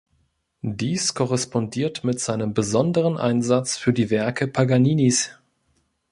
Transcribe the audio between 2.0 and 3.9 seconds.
mit seinem besonderen Einsatz